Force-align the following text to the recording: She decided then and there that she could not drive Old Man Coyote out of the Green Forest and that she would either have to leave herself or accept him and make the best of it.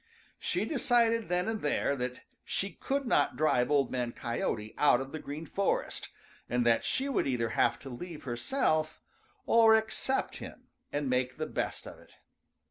She 0.39 0.65
decided 0.65 1.29
then 1.29 1.47
and 1.47 1.61
there 1.61 1.95
that 1.95 2.21
she 2.43 2.71
could 2.71 3.05
not 3.05 3.35
drive 3.35 3.69
Old 3.69 3.91
Man 3.91 4.13
Coyote 4.13 4.73
out 4.75 4.99
of 4.99 5.11
the 5.11 5.19
Green 5.19 5.45
Forest 5.45 6.09
and 6.49 6.65
that 6.65 6.83
she 6.83 7.07
would 7.07 7.27
either 7.27 7.49
have 7.49 7.77
to 7.77 7.89
leave 7.91 8.23
herself 8.23 8.99
or 9.45 9.75
accept 9.75 10.37
him 10.37 10.69
and 10.91 11.07
make 11.07 11.37
the 11.37 11.45
best 11.45 11.85
of 11.85 11.99
it. 11.99 12.15